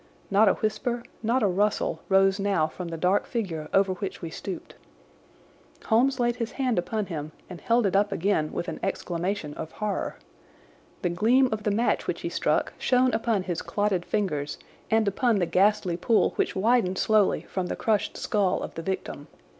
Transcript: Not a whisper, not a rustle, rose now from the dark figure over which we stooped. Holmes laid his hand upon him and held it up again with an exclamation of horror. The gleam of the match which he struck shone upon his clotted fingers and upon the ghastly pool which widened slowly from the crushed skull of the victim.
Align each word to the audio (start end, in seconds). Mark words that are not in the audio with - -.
Not 0.31 0.49
a 0.49 0.53
whisper, 0.55 1.03
not 1.21 1.43
a 1.43 1.47
rustle, 1.47 2.01
rose 2.09 2.39
now 2.39 2.65
from 2.65 2.87
the 2.87 2.97
dark 2.97 3.27
figure 3.27 3.69
over 3.71 3.93
which 3.93 4.19
we 4.19 4.31
stooped. 4.31 4.73
Holmes 5.85 6.19
laid 6.19 6.37
his 6.37 6.53
hand 6.53 6.79
upon 6.79 7.05
him 7.05 7.33
and 7.51 7.61
held 7.61 7.85
it 7.85 7.95
up 7.95 8.11
again 8.11 8.51
with 8.51 8.67
an 8.67 8.79
exclamation 8.81 9.53
of 9.53 9.73
horror. 9.73 10.15
The 11.03 11.09
gleam 11.09 11.49
of 11.51 11.61
the 11.61 11.69
match 11.69 12.07
which 12.07 12.21
he 12.21 12.29
struck 12.29 12.73
shone 12.79 13.13
upon 13.13 13.43
his 13.43 13.61
clotted 13.61 14.03
fingers 14.03 14.57
and 14.89 15.07
upon 15.07 15.37
the 15.37 15.45
ghastly 15.45 15.97
pool 15.97 16.31
which 16.35 16.55
widened 16.55 16.97
slowly 16.97 17.41
from 17.41 17.67
the 17.67 17.75
crushed 17.75 18.17
skull 18.17 18.63
of 18.63 18.73
the 18.73 18.81
victim. 18.81 19.27